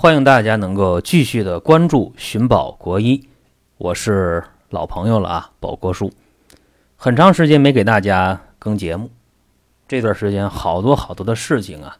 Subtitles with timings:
[0.00, 3.28] 欢迎大家能够继续的关注寻宝国医，
[3.78, 6.12] 我是老朋友了啊，宝国叔，
[6.94, 9.10] 很长时间没给大家更节目，
[9.88, 11.96] 这段时间好多好多的事情啊，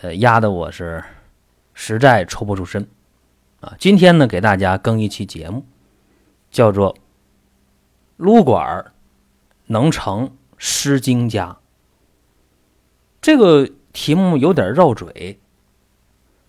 [0.00, 1.04] 呃，压得我是
[1.74, 2.88] 实在抽不出身
[3.60, 3.74] 啊。
[3.78, 5.66] 今天呢，给大家更一期节目，
[6.50, 6.96] 叫做
[8.16, 8.86] “撸管
[9.66, 11.58] 能成诗经家”。
[13.20, 15.38] 这个题目有点绕嘴。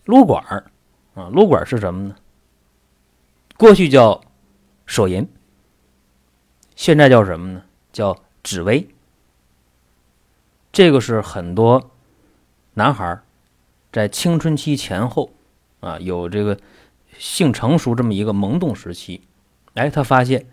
[0.10, 0.66] 撸管儿
[1.14, 2.16] 啊，撸管是什么呢？
[3.58, 4.20] 过去叫
[4.88, 5.30] 手淫，
[6.76, 7.64] 现在叫什么呢？
[7.94, 8.90] 叫指微。
[10.72, 11.92] 这个是很多
[12.74, 13.22] 男孩
[13.92, 15.30] 在青春期前后
[15.80, 16.58] 啊，有这个
[17.16, 19.22] 性成熟这么一个萌动时期，
[19.76, 20.48] 哎，他发现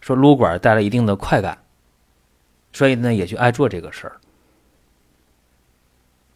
[0.00, 1.56] 说撸管带来一定的快感，
[2.72, 4.20] 所以呢，也就爱做这个事儿。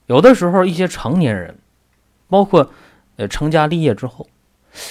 [0.07, 1.59] 有的时候，一些成年人。
[2.31, 2.73] 包括，
[3.17, 4.27] 呃，成家立业之后，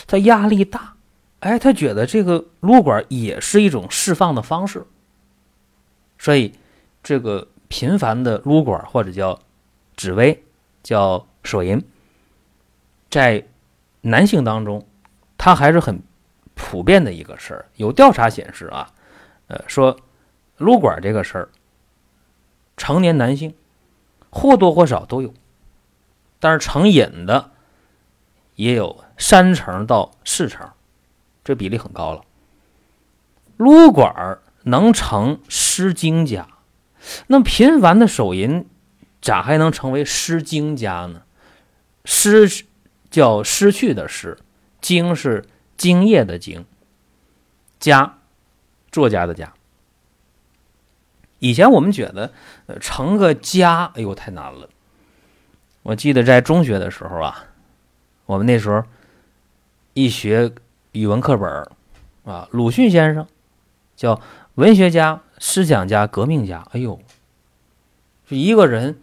[0.05, 0.93] 他压力大，
[1.39, 4.85] 哎，他觉得这个撸管也是一种释放的方式，
[6.17, 6.53] 所以
[7.01, 9.39] 这个频繁的撸管或者叫
[9.95, 10.43] 指微，
[10.83, 11.81] 叫手淫，
[13.09, 13.47] 在
[14.01, 14.85] 男性当中，
[15.37, 16.01] 它还是很
[16.53, 17.65] 普遍的一个事儿。
[17.75, 18.91] 有调查显示啊，
[19.47, 19.97] 呃，说
[20.57, 21.49] 撸管这个事儿，
[22.75, 23.53] 成年男性
[24.29, 25.33] 或多或少都有。
[26.39, 27.51] 但是成瘾的
[28.55, 30.69] 也有三成到四成，
[31.43, 32.23] 这比例很高了。
[33.57, 36.47] 撸管能成诗经家，
[37.27, 38.67] 那频繁的手淫
[39.21, 41.23] 咋还能成为诗经家呢？
[42.05, 42.65] 失
[43.09, 44.37] 叫失去的失，
[44.79, 46.65] 精是精液的精，
[47.79, 48.17] 家
[48.91, 49.53] 作家的家。
[51.39, 52.31] 以前我们觉得
[52.67, 54.69] 呃成个家，哎呦太难了。
[55.89, 57.45] 我记得在中学的时候啊，
[58.27, 58.83] 我们那时候
[59.95, 60.51] 一学
[60.91, 61.67] 语文课本
[62.25, 63.25] 啊，鲁迅先生
[63.95, 64.21] 叫
[64.53, 66.63] 文学家、思想家、革命家。
[66.73, 66.99] 哎呦，
[68.27, 68.99] 就一个人，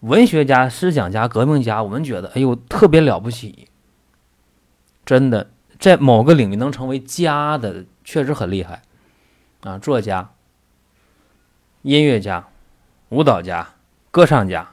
[0.00, 3.68] 文学家、思想家、革命家，我们觉得哎呦特别了不起。
[5.04, 8.80] 真的，在某个领域能成为家的，确实很厉害
[9.60, 9.76] 啊！
[9.76, 10.30] 作家、
[11.82, 12.48] 音乐家、
[13.10, 13.74] 舞蹈家、
[14.10, 14.70] 歌唱家。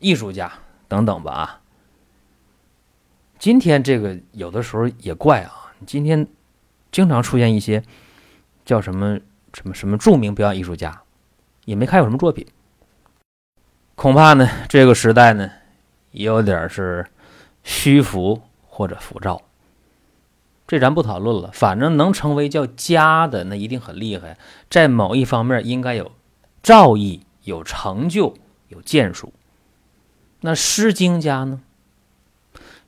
[0.00, 0.50] 艺术家
[0.88, 1.60] 等等吧啊！
[3.38, 6.26] 今天这个有的时候也怪啊，今天
[6.90, 7.82] 经常出现一些
[8.64, 9.18] 叫什么
[9.54, 11.02] 什么什么著名表演艺术家，
[11.66, 12.46] 也没看有什么作品。
[13.94, 15.50] 恐怕呢，这个时代呢，
[16.12, 17.06] 也有点是
[17.62, 19.40] 虚浮或者浮躁。
[20.66, 24.38] 这咱不讨论了，反正能成为叫家的，那一定很厉害，
[24.70, 26.12] 在某一方面应该有
[26.62, 28.34] 造诣、有成就、
[28.68, 29.32] 有建树。
[30.40, 31.60] 那失经家呢？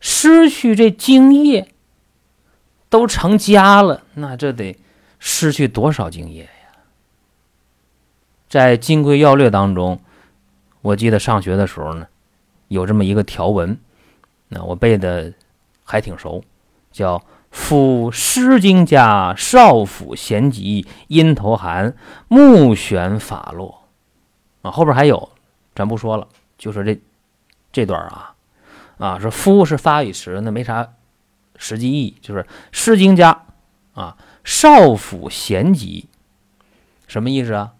[0.00, 1.68] 失去这精液，
[2.88, 4.76] 都成家了，那这得
[5.20, 6.50] 失去多少精液呀？
[8.48, 10.00] 在《金匮要略》当中，
[10.80, 12.08] 我记得上学的时候呢，
[12.66, 13.78] 有这么一个条文，
[14.48, 15.32] 那我背的
[15.84, 16.42] 还挺熟，
[16.90, 21.94] 叫“夫失经家，少府咸疾，阴头寒，
[22.26, 23.84] 目眩法落”。
[24.62, 25.30] 啊，后边还有，
[25.76, 26.26] 咱不说了，
[26.58, 26.98] 就说这。
[27.72, 28.34] 这段啊，
[28.98, 30.92] 啊，说夫是发语词，那没啥
[31.56, 33.46] 实际意义，就是诗经家
[33.94, 36.06] 啊，少府咸疾，
[37.06, 37.72] 什么意思啊？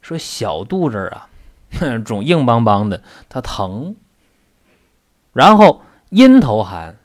[0.00, 1.28] 说小肚子啊，
[2.04, 3.96] 肿硬邦邦的，它疼。
[5.32, 6.96] 然后阴头寒，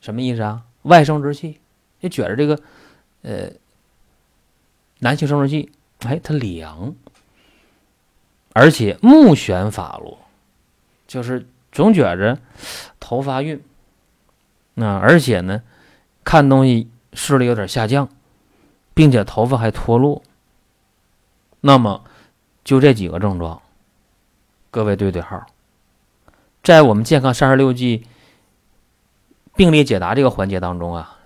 [0.00, 0.64] 什么意思啊？
[0.82, 1.60] 外生殖器，
[2.00, 2.60] 就觉着这个
[3.22, 3.48] 呃
[4.98, 6.94] 男性生殖器，哎，它凉。
[8.52, 10.18] 而且目眩法落，
[11.06, 11.48] 就是。
[11.74, 12.38] 总觉着
[13.00, 13.60] 头发晕，
[14.74, 15.60] 那而且呢，
[16.22, 18.08] 看东西视力有点下降，
[18.94, 20.22] 并且头发还脱落。
[21.62, 22.04] 那么
[22.62, 23.60] 就这几个症状，
[24.70, 25.44] 各位对对号。
[26.62, 28.06] 在我们健康三十六计
[29.56, 31.18] 病例解答这个环节当中啊，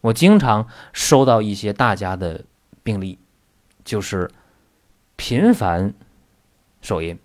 [0.00, 2.42] 我经常收到一些大家的
[2.82, 3.18] 病例，
[3.84, 4.30] 就是
[5.16, 5.92] 频繁
[6.80, 7.18] 手淫，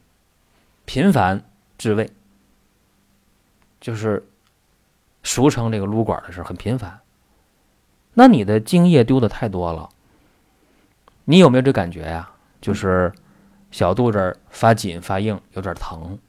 [0.83, 1.45] 频繁。
[1.79, 2.07] 治胃，
[3.81, 4.23] 就是
[5.23, 6.99] 俗称这个撸管的事很频繁。
[8.13, 9.89] 那你的精液丢的太多了，
[11.23, 12.29] 你有没有这感觉呀？
[12.59, 13.13] 就是
[13.71, 16.19] 小肚子发紧发硬，有点疼。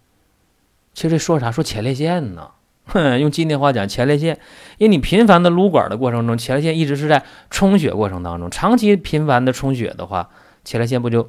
[0.94, 2.52] 其实说啥说前列腺呢？
[2.86, 4.38] 哼，用今天话讲前列腺，
[4.78, 10.30] 因为你频繁的撸管的过程中，前列腺一直是在充血过程当中，长期频繁的充血的话，
[10.64, 11.28] 前列腺不就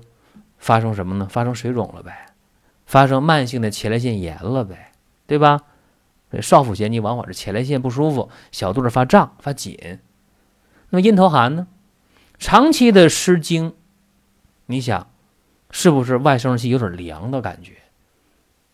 [0.59, 1.27] 发生什么呢？
[1.27, 2.27] 发生水肿了呗。
[2.91, 4.91] 发生慢性的前列腺炎了呗，
[5.25, 5.61] 对吧？
[6.29, 9.77] 这少腹咸腻往往是前列腺不舒服，小肚子发胀发紧。
[10.89, 11.67] 那么阴头寒呢？
[12.38, 13.73] 长期的失精，
[14.65, 15.07] 你想，
[15.69, 17.75] 是不是外生殖器有点凉的感觉？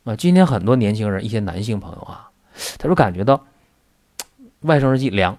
[0.06, 2.32] 啊，今天很多年轻人，一些男性朋友啊，
[2.80, 3.46] 他说感觉到
[4.62, 5.38] 外生殖器凉，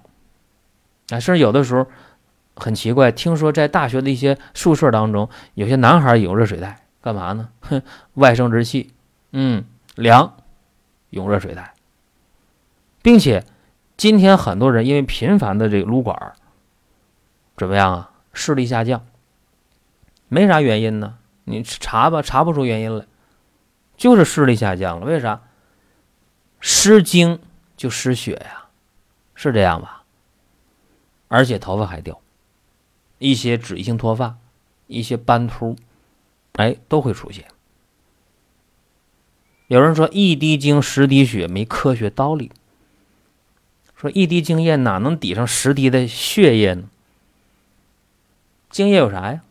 [1.08, 1.84] 啊，甚至有的时候
[2.54, 7.48] 很奇怪，听说在大学的一些宿舍当中，有些男孩有热水袋干嘛呢？
[7.60, 7.82] 哼，
[8.14, 8.92] 外生殖器，
[9.32, 9.64] 嗯，
[9.94, 10.36] 凉，
[11.10, 11.74] 用热水袋，
[13.02, 13.44] 并且
[13.96, 16.34] 今天很多人因为频繁的这个撸管
[17.56, 18.10] 怎么样啊？
[18.32, 19.04] 视力下降，
[20.28, 23.06] 没啥原因呢，你查吧，查不出原因来。
[23.96, 25.42] 就是视力下降了，为啥？
[26.60, 27.40] 失精
[27.76, 28.66] 就失血呀，
[29.34, 30.04] 是这样吧？
[31.26, 32.20] 而且头发还掉，
[33.18, 34.36] 一些脂溢性脱发，
[34.86, 35.74] 一些斑秃，
[36.58, 37.46] 哎，都会出现。
[39.68, 42.50] 有人说一滴精十滴血没科学道理，
[43.94, 46.90] 说一滴精液哪能抵上十滴的血液呢？
[48.70, 49.42] 精液有啥呀？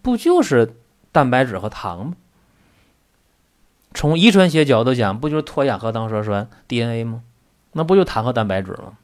[0.00, 0.76] 不就是
[1.12, 2.16] 蛋白质和糖吗？
[3.92, 7.22] 从遗传学角度讲，不就是脱氧核糖核酸 DNA 吗？
[7.72, 8.96] 那不就糖和蛋白质吗？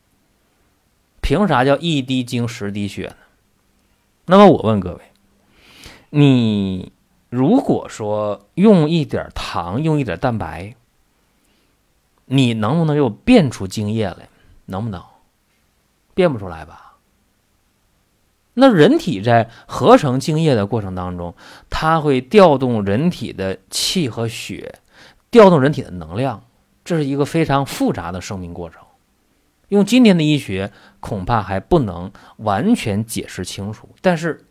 [1.20, 3.16] 凭啥叫一滴精十滴血呢？
[4.26, 5.00] 那么我问各位，
[6.10, 6.93] 你
[7.32, 10.75] 如果说用一点糖，用一点蛋白，
[12.26, 14.29] 你能不能又变出精液来？
[14.67, 15.02] 能不能？
[16.12, 16.99] 变不出来吧？
[18.52, 21.34] 那人体在合成精液的过程当中，
[21.70, 24.81] 它会调动人体的气和血。
[25.31, 26.44] 调动人体的能量，
[26.84, 28.82] 这是一个非常复杂的生命过程。
[29.69, 30.70] 用今天的医学，
[31.00, 34.44] 恐怕还不能完全解释清楚，但是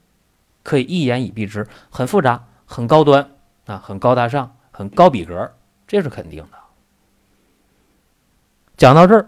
[0.64, 3.30] 可以一言以蔽之：很复杂、很高端
[3.66, 5.52] 啊，很高大上、很高比格，
[5.86, 6.58] 这是肯定的。
[8.78, 9.28] 讲到这儿，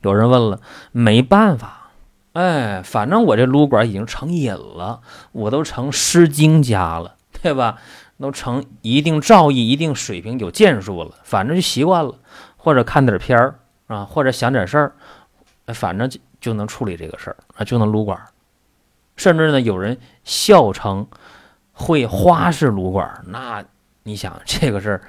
[0.00, 0.62] 有人问了，
[0.92, 1.90] 没办法，
[2.32, 5.02] 哎，反正我这撸管已经成瘾了，
[5.32, 7.76] 我都成诗经家了，对吧？
[8.18, 12.14] 都成一定造诣、一定水平、有建树了，反正就习惯了，
[12.56, 14.92] 或者看点片儿啊，或者想点事儿，
[15.74, 18.18] 反正就就能处理这个事儿啊，就能撸管。
[19.16, 21.06] 甚至呢，有人笑称
[21.80, 23.64] 会花式撸管，那
[24.02, 25.02] 你想这个事儿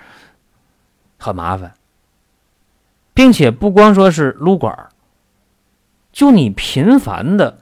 [1.18, 1.73] 很麻烦，
[3.13, 4.89] 并且不光说是撸管，
[6.13, 7.59] 就你频繁的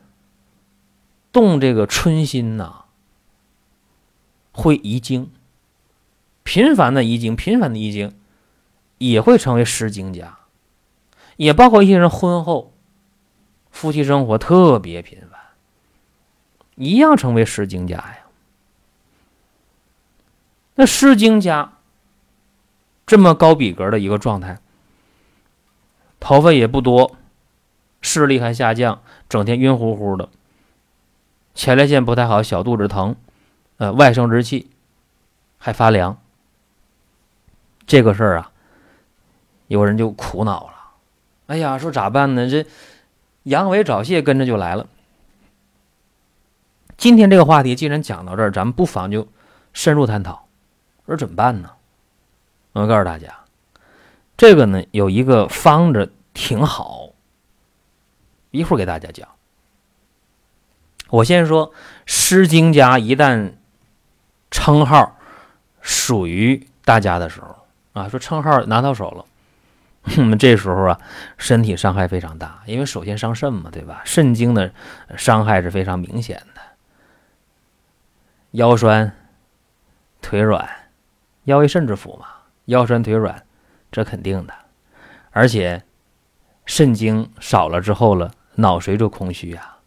[1.32, 2.86] 动这个春心呐，
[4.52, 5.32] 会遗精。
[6.44, 8.16] 频繁的遗精，频繁的遗精，
[9.00, 10.38] 也会成为失精家，
[11.36, 12.74] 也包括一些人婚后
[13.72, 15.40] 夫妻生活特别频繁，
[16.76, 18.18] 一样成为失精家呀。
[20.80, 21.74] 那失精家
[23.06, 24.60] 这么高比格的一个状态，
[26.22, 27.18] 头发也不多，
[28.00, 30.30] 视力还下降，整天晕乎乎的，
[31.54, 33.18] 前列腺不太好，小肚子疼，
[33.76, 34.70] 呃，外生殖器
[35.58, 36.18] 还发凉。
[37.86, 38.52] 这个事儿啊，
[39.68, 40.74] 有人就苦恼了。
[41.48, 42.50] 哎呀，说咋办呢？
[42.50, 42.66] 这
[43.44, 44.88] 阳痿早泄跟着就来了。
[46.96, 49.28] 今天这个话题既然讲到这儿，咱们不妨就
[49.74, 50.48] 深入探讨，
[51.10, 51.72] 说怎么办呢？
[52.74, 53.34] 我告诉大家，
[54.38, 57.10] 这个呢有一个方子挺好，
[58.52, 59.28] 一会儿给大家讲。
[61.10, 61.74] 我先说，
[62.06, 63.54] 诗经家一旦
[64.52, 65.18] 称号
[65.82, 67.56] 属于大家的时候。
[67.94, 69.26] 啊，说称号拿到手了，
[70.16, 71.02] 那么这时候啊，
[71.38, 74.04] 身体伤害非常大，因为首先伤肾嘛，对吧？
[74.06, 74.72] 肾经的
[75.18, 76.62] 伤害是非常明显的，
[78.52, 79.12] 腰酸
[80.22, 80.70] 腿软，
[81.50, 82.28] 腰为肾之府嘛，
[82.66, 83.44] 腰酸腿软，
[83.92, 84.54] 这肯定的。
[85.32, 85.84] 而且
[86.68, 89.80] 肾经少了之后了，脑髓就空虚啊，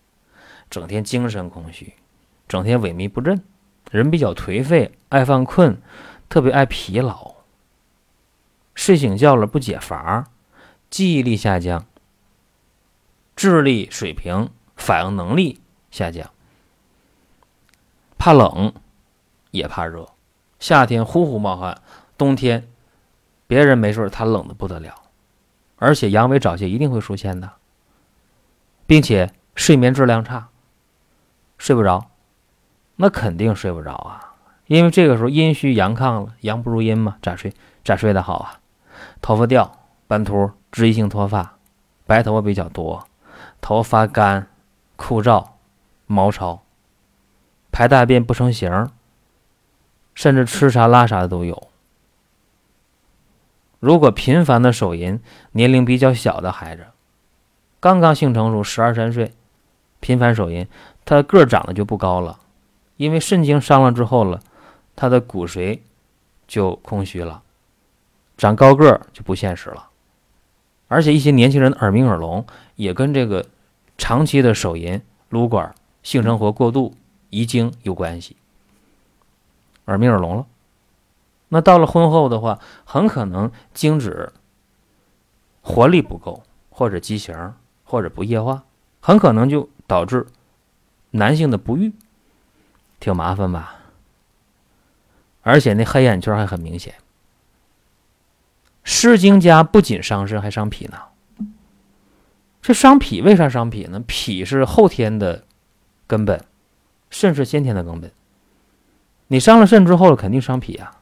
[0.69, 1.95] 整天精神空虚，
[2.49, 3.45] 整天萎靡不振，
[3.93, 5.81] 人比较颓废，爱犯困，
[6.29, 7.33] 特别爱疲劳。
[8.75, 10.25] 睡醒觉了不解乏，
[10.91, 11.87] 记忆力下降，
[13.37, 15.61] 智力水平、反应能力
[15.93, 16.29] 下降，
[18.19, 18.75] 怕冷
[19.53, 20.12] 也怕热，
[20.63, 21.83] 夏天呼呼冒汗，
[22.17, 22.69] 冬天
[23.49, 24.95] 别人没事他冷的不得了，
[25.75, 27.51] 而且阳痿早泄一定会出现的，
[28.87, 30.51] 并且睡眠质量差，
[31.59, 32.07] 睡不着，
[32.95, 34.37] 那肯定睡不着啊，
[34.69, 37.53] 因为这个时候阴虚阳亢了，阳不如阴嘛，咋睡
[37.83, 38.61] 咋睡得好啊？
[39.21, 41.57] 头发掉、斑秃、脂溢性脱发、
[42.07, 43.05] 白头发比较多，
[43.61, 44.47] 头发干、
[44.95, 45.45] 枯燥、
[46.07, 46.63] 毛糙，
[47.73, 48.89] 排大便不成形，
[50.15, 51.69] 甚至吃啥拉啥的都有。
[53.81, 55.21] 如果频繁的手淫，
[55.53, 56.87] 年龄比较小的孩子，
[57.81, 59.33] 刚刚性成熟十二三岁，
[59.99, 60.69] 频繁手淫，
[61.05, 62.39] 他个长得就不高了，
[62.97, 64.41] 因为肾经伤了之后了，
[64.95, 65.81] 他的骨髓
[66.47, 67.43] 就空虚了，
[68.37, 69.89] 长高个就不现实了。
[70.87, 73.47] 而且一些年轻人耳鸣耳聋也跟这个
[73.99, 75.01] 长期的手淫、
[75.31, 76.95] 撸管、性生活过度、
[77.31, 78.37] 遗精有关系，
[79.87, 80.47] 耳鸣耳聋了。
[81.49, 84.33] 那到了婚后的话，很可能精子
[85.61, 88.65] 活力不够，或者畸形，或者不液化，
[89.01, 90.27] 很可能就导致
[91.11, 91.93] 男性的不育，
[92.99, 93.77] 挺麻烦吧？
[95.43, 96.95] 而且那黑眼圈还很明显。
[98.85, 100.99] 湿经加不仅伤肾，还伤脾呢。
[102.63, 104.03] 这伤脾为啥伤脾呢？
[104.07, 105.45] 脾是后天的
[106.07, 106.45] 根本，
[107.11, 108.11] 肾是先天的根本。
[109.33, 110.93] 你伤了肾之后，肯定伤脾啊。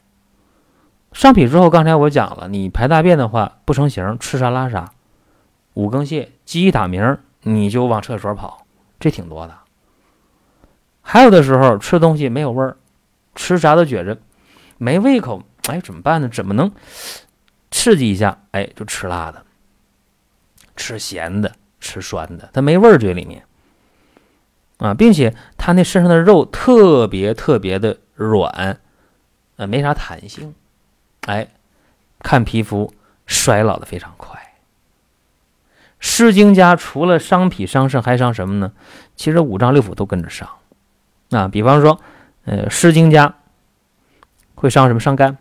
[1.12, 4.92] 伤脾之后，刚才我讲了，你排大便的话不成形，吃啥拉啥，
[5.74, 8.64] 五更泻，鸡一打鸣，你就往厕所跑，
[9.00, 9.58] 这挺多的。
[11.02, 12.76] 还有的时候吃东西没有味儿，
[13.34, 14.16] 吃啥都觉着
[14.78, 16.28] 没胃口，哎，怎么办呢？
[16.28, 16.70] 怎么能
[17.72, 18.38] 刺激一下？
[18.52, 19.44] 哎，就吃辣的，
[20.76, 23.42] 吃咸的，吃酸的，它没味儿，嘴里面
[24.78, 28.78] 啊，并且它那身上的肉特别特别的软，
[29.56, 30.54] 呃，没啥弹性。
[31.22, 31.48] 哎，
[32.18, 32.92] 看皮肤
[33.26, 34.38] 衰老的非常快。
[35.98, 38.72] 湿经加除了伤脾伤肾，还伤什么呢？
[39.16, 40.48] 其实五脏六腑都跟着伤。
[41.30, 42.00] 啊，比方说，
[42.44, 43.36] 呃，湿经加
[44.54, 45.00] 会伤什么？
[45.00, 45.38] 伤肝，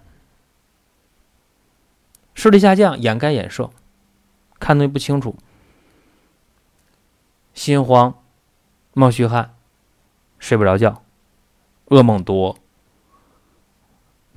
[2.34, 3.70] 视力下降，眼干眼涩，
[4.60, 5.36] 看东西不清楚，
[7.54, 8.14] 心慌，
[8.94, 9.54] 冒虚汗，
[10.40, 11.04] 睡不着觉，
[11.88, 12.58] 噩梦多，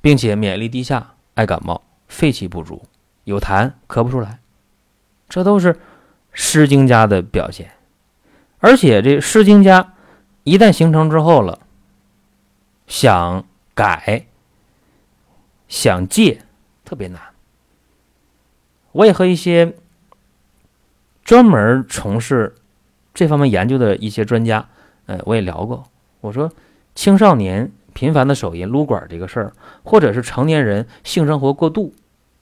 [0.03, 1.15] 并且免疫力低下。
[1.35, 2.83] 爱感冒，肺气不足，
[3.23, 4.37] 有痰，咳不出来，
[5.27, 5.79] 这都是
[6.31, 7.71] 湿经家的表现。
[8.59, 9.95] 而且这湿经家
[10.43, 11.57] 一旦形成之后了，
[12.85, 13.43] 想
[13.73, 14.27] 改、
[15.67, 16.43] 想戒
[16.85, 17.19] 特别难。
[18.91, 19.73] 我也和一些
[21.23, 22.53] 专门从事
[23.11, 24.69] 这方面研究的一些专家，
[25.07, 25.85] 呃，我也聊过。
[26.21, 26.51] 我说
[26.93, 27.71] 青少年。
[27.93, 31.93] 频繁的手淫、撸管这个事儿，或者是成年人性生活过度，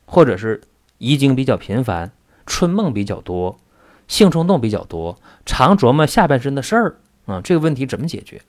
[0.05, 0.61] 或者是
[0.97, 2.11] 遗精比较频繁、
[2.45, 3.59] 春梦比较多、
[4.07, 8.41] 性冲动比较多，常琢磨下半身的事儿啊，这个问题怎么解决？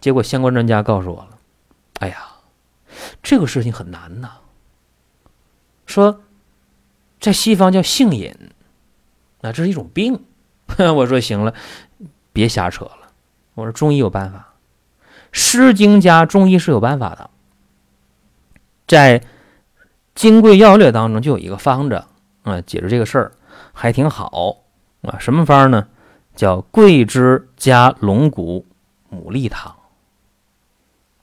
[0.00, 1.38] 结果相关专家告诉我了，
[2.00, 2.26] 哎呀，
[3.22, 4.32] 这个事情很难呐。
[5.86, 6.22] 说
[7.20, 8.34] 在西方叫性瘾，
[9.42, 10.24] 啊，这是一种病。
[10.78, 11.54] 我说行了，
[12.32, 13.12] 别瞎扯了。
[13.54, 14.51] 我说中医有办法。
[15.32, 17.30] 湿经加中医是有办法的，
[18.86, 19.18] 在
[20.14, 22.04] 《金匮要略》当中就有一个方子
[22.42, 23.32] 啊，解决这个事儿
[23.72, 24.58] 还挺好
[25.00, 25.18] 啊。
[25.18, 25.88] 什么方呢？
[26.36, 28.66] 叫桂枝加龙骨
[29.10, 29.74] 牡蛎汤。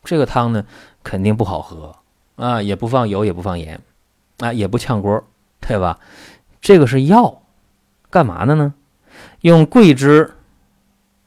[0.04, 0.66] 这个汤呢，
[1.04, 1.96] 肯定不好喝
[2.36, 3.80] 啊，也不放油，也不放盐
[4.40, 5.24] 啊，也不炝锅，
[5.60, 6.00] 对吧？
[6.62, 7.44] 这个是药，
[8.10, 8.74] 干嘛的呢？
[9.42, 10.36] 用桂枝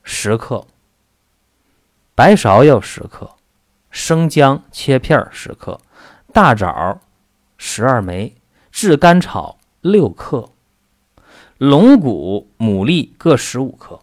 [0.02, 0.66] 十克。
[2.14, 3.30] 白芍要十克，
[3.90, 5.80] 生姜切片十克，
[6.32, 7.00] 大枣
[7.56, 8.34] 十二枚，
[8.70, 10.50] 炙甘草六克，
[11.56, 14.00] 龙骨、牡蛎各十五克。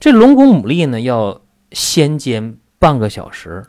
[0.00, 1.40] 这龙骨、牡蛎呢，要
[1.70, 3.64] 先煎半个小时，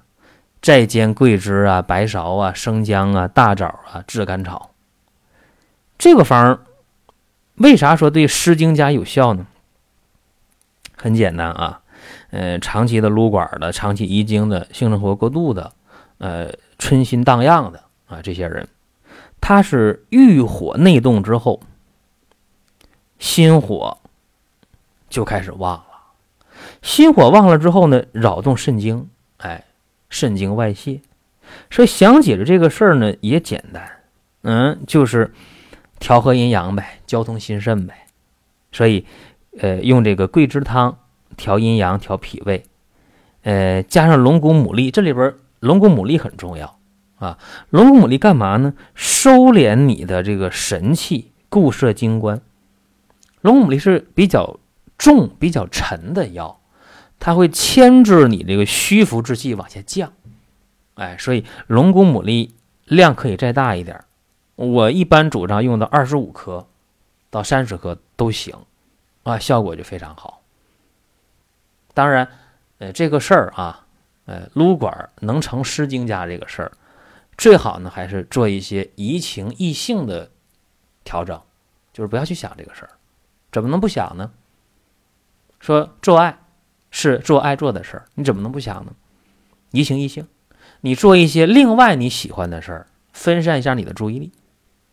[0.62, 4.72] 再煎桂枝啊、白芍啊、生姜啊、大枣啊、炙甘草。
[5.98, 6.64] 这个方
[7.56, 9.46] 为啥说对湿经加有效呢？
[10.96, 11.82] 很简单啊。
[12.36, 15.72] 呃，长期的撸管的，长期遗精的，性生活过度的，
[16.18, 18.68] 呃，春心荡漾的啊，这些人，
[19.40, 21.62] 他是欲火内动之后，
[23.20, 23.98] 心火
[25.08, 25.86] 就开始旺了。
[26.82, 29.64] 心火旺了之后呢，扰动肾经，哎，
[30.10, 31.00] 肾经外泄。
[31.72, 33.90] 所以想解决这个事儿呢，也简单，
[34.42, 35.34] 嗯，就是
[36.00, 38.08] 调和阴阳呗，交通心肾呗。
[38.74, 39.06] 所以，
[39.60, 40.98] 呃，用这个桂枝汤。
[41.36, 42.64] 调阴阳，调脾胃，
[43.44, 46.80] 呃，加上龙骨、牡蛎，这里边龙骨、牡蛎很重要
[47.18, 47.38] 啊。
[47.70, 48.74] 龙骨、牡蛎干嘛呢？
[48.94, 52.42] 收敛你的这个神气，固摄精关。
[53.42, 54.60] 龙骨、牡蛎是比较
[54.98, 56.60] 重、比较沉的药，
[57.20, 60.14] 它会牵制你这个虚浮之气往下降。
[60.96, 62.50] 哎，所以龙骨、牡蛎
[62.86, 64.04] 量可以再大一点，
[64.56, 66.68] 我一般主张用到二十五克
[67.30, 68.56] 到三十克都行，
[69.24, 70.35] 啊，效果就非常好。
[71.96, 72.30] 当然，
[72.78, 73.88] 呃，这个事儿啊，
[74.26, 76.72] 呃，撸管能成诗经家这个事儿，
[77.38, 80.30] 最好呢还是做一些移情易性的
[81.04, 81.42] 调整，
[81.92, 82.92] 就是不要去想这个事儿。
[83.52, 84.30] 怎么能不想呢？
[85.60, 86.38] 说做爱
[86.92, 88.94] 是做爱做的事儿，你怎么能不想呢？
[89.72, 90.28] 移情易性，
[90.82, 94.32] 你做一些另外你喜欢的事儿，分散一下你的注意力。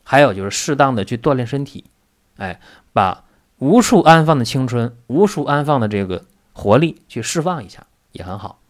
[0.04, 1.85] 还有就是适当的去锻炼身体，
[2.37, 2.61] 哎，
[2.92, 3.25] 把
[3.59, 8.61] 无处安放的青春、无处安放的这个活力去释放一下，也很好。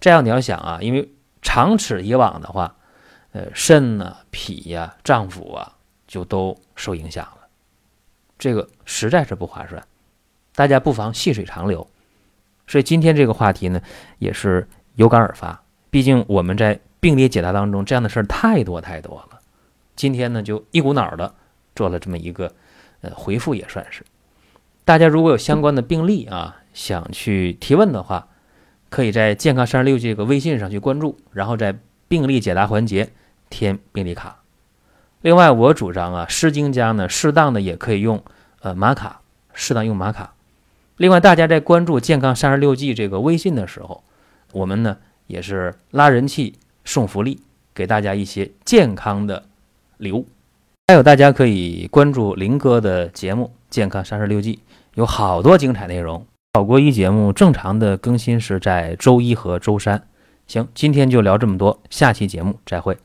[0.00, 1.10] 这样你要想啊，因为
[1.42, 2.76] 长此以往的话，
[3.32, 5.72] 呃，肾呐、脾呀、脏腑啊，
[6.06, 7.48] 就都受影响了。
[8.38, 9.82] 这个实在是不划算，
[10.54, 11.88] 大家不妨细水长流。
[12.66, 13.80] 所以今天这个话题呢，
[14.18, 15.62] 也是有感而发。
[15.88, 19.38] 毕竟我们在病例解答当中，这样的事儿太多太多了。
[19.94, 21.32] 今天呢，就一股脑儿的
[21.74, 22.52] 做了这么一个
[23.00, 24.04] 呃回复，也算是。
[24.84, 28.28] 大家如果有相关的病例啊，想去提问的话，
[28.90, 33.08] 可以在健康三十六计这个微信上去关注，然后在病例解答环节
[33.48, 34.42] 填病历卡。
[35.22, 38.22] 另外，我主张啊，湿经家呢，适当的也可以用
[38.60, 39.22] 呃玛卡，
[39.54, 40.34] 适当用玛卡。
[40.98, 44.04] 另外，大家在关注健康三十六计这个微信的时候，
[44.52, 47.40] 我们呢也是拉人气送福利，
[47.74, 49.46] 给大家一些健康的。
[49.98, 50.26] 礼物，
[50.88, 54.56] 还有大家可以关注林哥的节目《健康三十六计》，
[54.92, 56.26] 有好多精彩内容。
[56.56, 60.08] 好国一节目正常的更新是在周一和周三。
[60.46, 62.96] 行，今天就聊这么多，下期节目再会。